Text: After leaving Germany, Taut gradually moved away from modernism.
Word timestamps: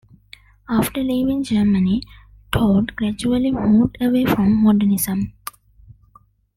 After 0.67 1.03
leaving 1.03 1.43
Germany, 1.43 2.01
Taut 2.51 2.95
gradually 2.95 3.51
moved 3.51 3.97
away 4.01 4.25
from 4.25 4.55
modernism. 4.63 5.33